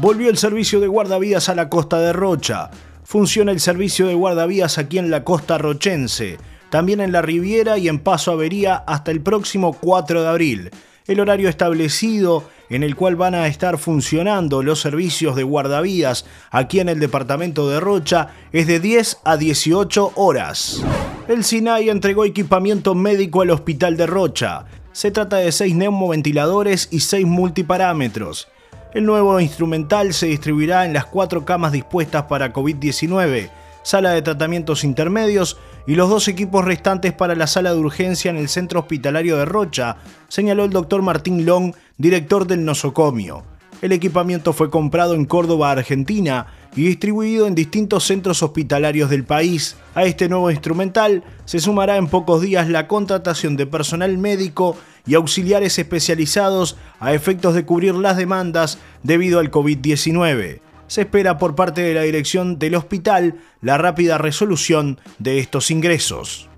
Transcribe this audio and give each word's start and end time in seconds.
Volvió 0.00 0.30
el 0.30 0.38
servicio 0.38 0.80
de 0.80 0.86
guardavías 0.86 1.50
a 1.50 1.54
la 1.54 1.68
costa 1.68 1.98
de 1.98 2.14
Rocha. 2.14 2.70
Funciona 3.04 3.52
el 3.52 3.60
servicio 3.60 4.06
de 4.06 4.14
guardavías 4.14 4.78
aquí 4.78 4.96
en 4.96 5.10
la 5.10 5.24
costa 5.24 5.58
rochense, 5.58 6.38
también 6.70 7.02
en 7.02 7.12
la 7.12 7.20
Riviera 7.20 7.76
y 7.76 7.86
en 7.86 7.98
Paso 7.98 8.32
Avería 8.32 8.76
hasta 8.76 9.10
el 9.10 9.20
próximo 9.20 9.74
4 9.74 10.22
de 10.22 10.28
abril. 10.28 10.70
El 11.06 11.20
horario 11.20 11.50
establecido 11.50 12.44
en 12.70 12.82
el 12.82 12.96
cual 12.96 13.16
van 13.16 13.34
a 13.34 13.46
estar 13.46 13.76
funcionando 13.76 14.62
los 14.62 14.80
servicios 14.80 15.36
de 15.36 15.42
guardavías 15.42 16.24
aquí 16.50 16.80
en 16.80 16.88
el 16.88 16.98
departamento 16.98 17.68
de 17.68 17.78
Rocha 17.78 18.28
es 18.52 18.66
de 18.66 18.80
10 18.80 19.18
a 19.24 19.36
18 19.36 20.12
horas. 20.16 20.82
El 21.28 21.44
SINAI 21.44 21.90
entregó 21.90 22.24
equipamiento 22.24 22.94
médico 22.94 23.42
al 23.42 23.50
hospital 23.50 23.98
de 23.98 24.06
Rocha. 24.06 24.64
Se 24.92 25.10
trata 25.10 25.36
de 25.36 25.52
6 25.52 25.74
neumoventiladores 25.74 26.88
y 26.90 27.00
6 27.00 27.26
multiparámetros. 27.26 28.48
El 28.92 29.06
nuevo 29.06 29.38
instrumental 29.38 30.12
se 30.12 30.26
distribuirá 30.26 30.84
en 30.84 30.92
las 30.92 31.04
cuatro 31.04 31.44
camas 31.44 31.70
dispuestas 31.70 32.24
para 32.24 32.52
COVID-19, 32.52 33.48
sala 33.84 34.10
de 34.10 34.22
tratamientos 34.22 34.82
intermedios 34.82 35.58
y 35.86 35.94
los 35.94 36.10
dos 36.10 36.26
equipos 36.26 36.64
restantes 36.64 37.12
para 37.12 37.36
la 37.36 37.46
sala 37.46 37.72
de 37.72 37.78
urgencia 37.78 38.32
en 38.32 38.36
el 38.36 38.48
centro 38.48 38.80
hospitalario 38.80 39.36
de 39.36 39.44
Rocha, 39.44 39.98
señaló 40.26 40.64
el 40.64 40.72
doctor 40.72 41.02
Martín 41.02 41.46
Long, 41.46 41.72
director 41.98 42.48
del 42.48 42.64
nosocomio. 42.64 43.44
El 43.80 43.92
equipamiento 43.92 44.52
fue 44.52 44.70
comprado 44.70 45.14
en 45.14 45.24
Córdoba, 45.24 45.70
Argentina, 45.70 46.48
y 46.74 46.82
distribuido 46.82 47.46
en 47.46 47.54
distintos 47.54 48.04
centros 48.04 48.42
hospitalarios 48.42 49.08
del 49.08 49.24
país. 49.24 49.76
A 49.94 50.02
este 50.04 50.28
nuevo 50.28 50.50
instrumental 50.50 51.22
se 51.44 51.60
sumará 51.60 51.96
en 51.96 52.08
pocos 52.08 52.42
días 52.42 52.68
la 52.68 52.88
contratación 52.88 53.56
de 53.56 53.66
personal 53.66 54.18
médico 54.18 54.76
y 55.06 55.14
auxiliares 55.14 55.78
especializados 55.78 56.76
a 56.98 57.14
efectos 57.14 57.54
de 57.54 57.64
cubrir 57.64 57.94
las 57.94 58.16
demandas 58.16 58.78
debido 59.02 59.38
al 59.38 59.50
COVID-19. 59.50 60.60
Se 60.86 61.02
espera 61.02 61.38
por 61.38 61.54
parte 61.54 61.82
de 61.82 61.94
la 61.94 62.02
dirección 62.02 62.58
del 62.58 62.74
hospital 62.74 63.36
la 63.60 63.78
rápida 63.78 64.18
resolución 64.18 65.00
de 65.18 65.38
estos 65.38 65.70
ingresos. 65.70 66.50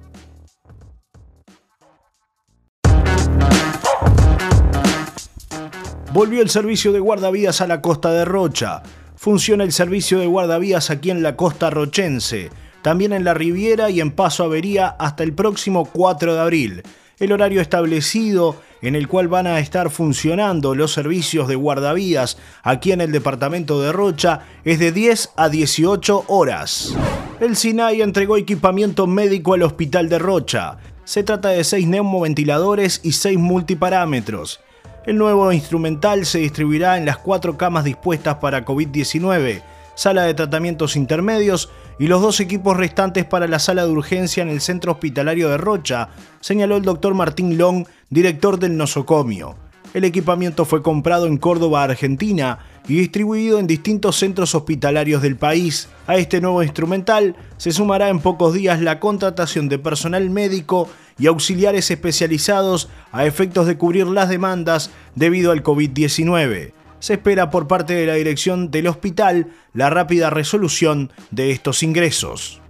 Volvió 6.13 6.43
el 6.43 6.51
servicio 6.51 6.93
de 6.93 7.01
guardavías 7.01 7.63
a 7.63 7.67
la 7.67 7.81
costa 7.81 8.11
de 8.11 8.27
Rocha. 8.27 8.83
Funciona 9.17 9.65
el 9.65 9.73
servicio 9.73 10.19
de 10.19 10.27
guardavías 10.27 10.91
aquí 10.91 11.11
en 11.11 11.23
la 11.23 11.37
costa 11.37 11.71
rochense, 11.71 12.51
también 12.83 13.15
en 13.15 13.25
la 13.25 13.33
Riviera 13.33 13.89
y 13.89 14.03
en 14.03 14.11
Paso 14.11 14.45
Avería 14.45 14.89
hasta 14.89 15.23
el 15.23 15.33
próximo 15.33 15.87
4 15.87 16.35
de 16.35 16.41
abril. 16.41 16.83
El 17.23 17.31
horario 17.31 17.61
establecido 17.61 18.57
en 18.81 18.97
el 18.97 19.07
cual 19.07 19.29
van 19.29 19.47
a 19.47 19.61
estar 19.61 19.91
funcionando 19.91 20.75
los 20.75 20.93
servicios 20.93 21.47
de 21.47 21.55
guardavías 21.55 22.37
aquí 22.65 22.91
en 22.91 23.01
el 23.01 23.13
departamento 23.13 23.81
de 23.81 23.93
Rocha 23.93 24.41
es 24.65 24.81
de 24.81 24.91
10 24.91 25.31
a 25.37 25.49
18 25.49 26.25
horas. 26.27 26.97
El 27.39 27.55
SINAI 27.55 28.03
entregó 28.03 28.37
equipamiento 28.37 29.07
médico 29.07 29.55
al 29.55 29.63
hospital 29.63 30.09
de 30.09 30.19
Rocha. 30.19 30.79
Se 31.05 31.23
trata 31.23 31.51
de 31.51 31.63
6 31.63 31.87
neumoventiladores 31.87 32.99
y 33.05 33.13
6 33.13 33.39
multiparámetros. 33.39 34.59
El 35.07 35.17
nuevo 35.17 35.53
instrumental 35.53 36.27
se 36.27 36.39
distribuirá 36.39 36.99
en 36.99 37.07
las 37.07 37.19
cuatro 37.19 37.57
camas 37.57 37.85
dispuestas 37.85 38.39
para 38.39 38.65
COVID-19, 38.65 39.63
sala 39.95 40.25
de 40.25 40.35
tratamientos 40.35 40.97
intermedios 40.97 41.71
y 41.99 42.07
los 42.07 42.23
dos 42.23 42.41
equipos 42.41 42.77
restantes 42.77 43.25
para 43.25 43.47
la 43.47 43.59
sala 43.59 43.85
de 43.85 43.93
urgencia 43.93 44.43
en 44.43 44.49
el 44.49 44.61
centro 44.61 44.93
hospitalario 44.93 45.49
de 45.49 45.59
Rocha, 45.59 46.09
señaló 46.41 46.77
el 46.77 46.83
doctor 46.83 47.15
Martín 47.15 47.59
Long, 47.59 47.87
director 48.11 48.59
del 48.59 48.77
nosocomio. 48.77 49.57
El 49.95 50.05
equipamiento 50.05 50.65
fue 50.65 50.83
comprado 50.83 51.27
en 51.27 51.37
Córdoba, 51.37 51.85
Argentina, 51.85 52.61
y 52.89 52.97
distribuido 52.97 53.59
en 53.59 53.67
distintos 53.67 54.17
centros 54.17 54.55
hospitalarios 54.55 55.23
del 55.23 55.37
país. 55.37 55.89
A 56.07 56.17
este 56.17 56.41
nuevo 56.41 56.63
instrumental 56.63 57.37
se 57.59 57.73
sumará 57.73 58.09
en 58.09 58.21
pocos 58.21 58.55
días 58.55 58.81
la 58.81 58.99
contratación 58.99 59.69
de 59.69 59.79
personal 59.79 60.31
médico 60.31 60.89
y 61.19 61.27
auxiliares 61.27 61.91
especializados 61.91 62.89
a 63.13 63.27
efectos 63.27 63.67
de 63.67 63.77
cubrir 63.77 64.07
las 64.07 64.29
demandas 64.29 64.91
debido 65.15 65.53
al 65.53 65.63
COVID-19. 65.63 66.73
Se 67.03 67.15
espera 67.15 67.51
por 67.51 67.67
parte 67.67 67.95
de 67.95 68.07
la 68.07 68.15
dirección 68.15 68.71
del 68.71 68.87
hospital 68.87 69.49
la 69.75 69.91
rápida 69.91 70.31
resolución 70.31 71.11
de 71.33 71.51
estos 71.51 71.83
ingresos. 71.83 72.62